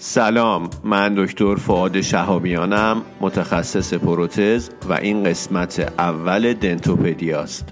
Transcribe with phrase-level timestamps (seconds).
[0.00, 7.68] سلام من دکتر فعاد شهابیانم متخصص پروتز و این قسمت اول دنتوپدیاست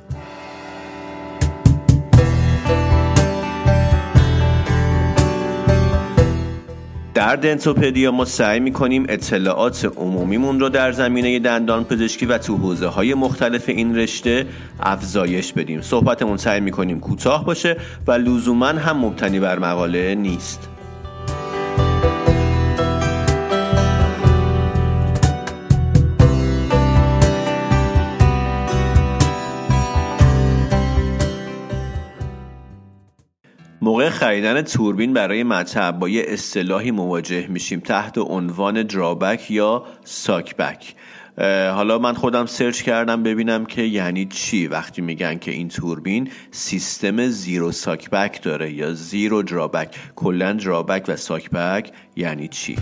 [7.14, 12.86] در دنتوپدیا ما سعی می‌کنیم اطلاعات عمومیمون رو در زمینه دندان پزشکی و تو حوزه
[12.86, 14.46] های مختلف این رشته
[14.80, 15.80] افزایش بدیم.
[15.80, 20.68] صحبتمون سعی می‌کنیم کوتاه باشه و لزوما هم مبتنی بر مقاله نیست.
[33.80, 40.95] موقع خریدن توربین برای مطب با یه اصطلاحی مواجه میشیم تحت عنوان درابک یا ساکبک
[41.75, 44.66] حالا من خودم سرچ کردم ببینم که یعنی چی.
[44.66, 51.16] وقتی میگن که این توربین سیستم زیرو ساکبک داره یا زیرو درابک کلا درابک و
[51.16, 52.77] ساکبک یعنی چی؟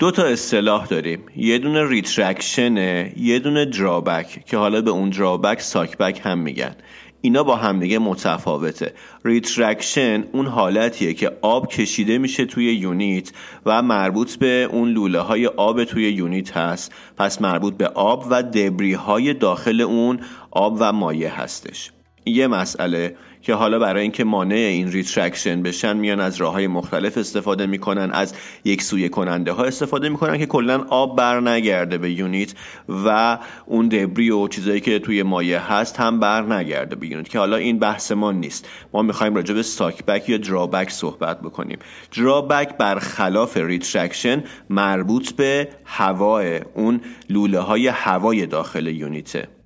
[0.00, 1.20] دو تا اصطلاح داریم.
[1.36, 6.76] یه دونه retraction ه یه دونه drawback که حالا به اون drawback suck-back هم میگن.
[7.20, 8.94] اینا با همدیگه متفاوته.
[9.24, 13.32] retraction اون حالتیه که آب کشیده میشه توی unit
[13.66, 16.92] و مربوط به اون لوله های آب توی unit هست.
[17.16, 21.90] پس مربوط به آب و debris های داخل اون آب و مایع هستش.
[22.26, 27.18] یه مسئله که حالا برای اینکه مانع این retraction بشن میان از راه های مختلف
[27.18, 32.10] استفاده می‌کنن از یک سویه کننده ها استفاده می‌کنن که کلا آب بر نگرده به
[32.10, 32.54] unit
[32.88, 37.38] و اون debris و چیزایی که توی مایع هست هم بر نگرده به unit که
[37.38, 38.68] حالا این بحث ما نیست.
[38.92, 41.78] ما می‌خوایم راجع به suck-back یا drawback صحبت بکنیم.
[42.16, 49.59] drawback برخلاف retraction مربوط به هواست اون لوله های هوای داخل یونیته.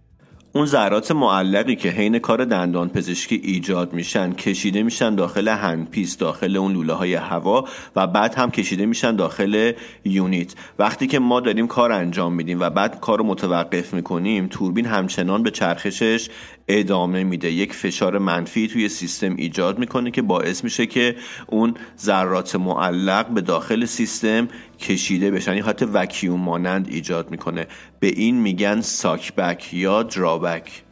[0.56, 6.56] اون ذرات معلقی که حین کار دندان پزشکی ایجاد میشن کشیده میشن داخل هندپیس داخل
[6.56, 7.64] اون لوله های هوا
[7.96, 9.72] و بعد هم کشیده میشن داخل
[10.04, 10.54] یونیت.
[10.78, 15.42] وقتی که ما داریم کار انجام میدیم و بعد کار رو متوقف می‌کنیم توربین همچنان
[15.42, 16.28] به چرخشش
[16.68, 17.52] ادامه میده.
[17.52, 21.16] یک فشار منفی توی سیستم ایجاد می‌کنه که باعث میشه که
[21.46, 24.48] اون ذرات معلق به داخل سیستم
[24.78, 25.52] کشیده بشن.
[25.52, 27.66] این حالت وکیوم مانند ایجاد می‌کنه.
[28.00, 30.82] به این میگن ساکبک یا درابک.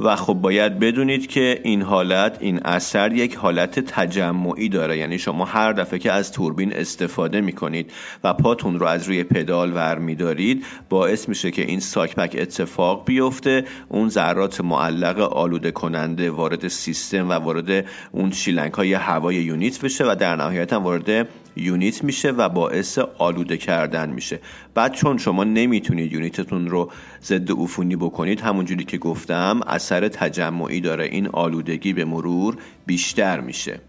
[0.00, 4.98] و خب باید بدونید که این حالت این اثر یک حالت تجمعی داره.
[4.98, 7.92] یعنی شما هر دفعه که از توربین استفاده می‌کنید
[8.24, 13.64] و پاتون رو از روی پدال ور میدارید باعث میشه که این ساکبک اتفاق بیفته
[13.88, 20.04] اون ذرات معلق آلوده کننده وارد سیستم و وارد اون شیلنگ های هوای یونیت بشه
[20.04, 24.40] و در نهایت هم وارد یونیت میشه و باعث آلوده کردن میشه.
[24.74, 26.90] بعد چون شما نمی‌تونید یونیتتون رو
[27.24, 29.60] ضد عفونی بکنید همونجوری که گفتم
[29.90, 31.04] اثر تجمعی داره.
[31.04, 32.56] این آلودگی به مرور
[32.86, 33.80] بیشتر میشه.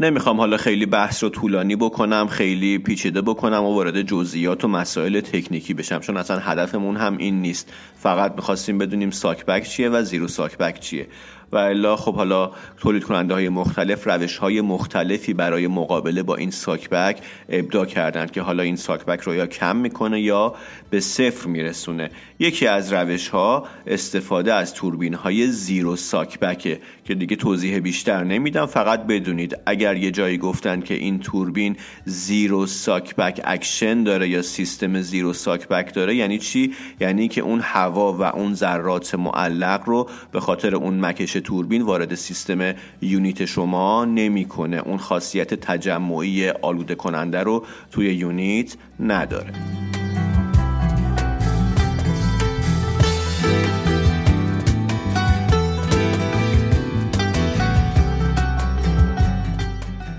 [0.00, 5.20] نمی‌خوام حالا خیلی بحث رو طولانی بکنم خیلی پیچیده بکنم و وارد جزئیات و مسائل
[5.20, 7.72] تکنیکی بشم چون اصلا هدفمون هم این نیست.
[7.96, 11.06] فقط می‌خواستیم بدونیم ساکبک چیه و زیرو ساکبک چیه.
[11.52, 16.50] و الا خب حالا تولید کننده های مختلف روش های مختلفی برای مقابله با این
[16.50, 17.18] suck-back
[17.48, 20.54] ابداع کردن که حالا این suck-back رو یا کم می‌کنه یا
[20.90, 22.10] به صفر میرسونه.
[22.38, 28.24] یکی از روش ها استفاده از توربین های zero suck-back ه که دیگه توضیح بیشتر
[28.24, 28.66] نمیدم.
[28.66, 35.00] فقط بدونید اگر یه جایی گفتن که این توربین zero suck-back action داره یا سیستم
[35.00, 40.40] zero suck-back داره یعنی چی؟ یعنی که اون هوا و اون ذرات معلق رو به
[40.40, 42.72] خاطر اون مکش توربین وارد سیستم
[43.02, 44.76] یونیت شما نمی‌کنه.
[44.76, 49.52] اون خاصیت تجمعی آلوده کننده رو توی یونیت نداره.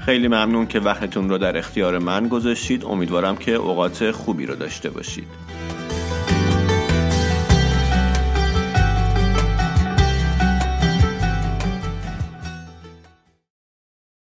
[0.06, 2.86] خیلی ممنون که وقتتون رو در اختیار من گذاشتید.
[2.86, 5.28] امیدوارم که اوقات خوبی رو داشته باشید.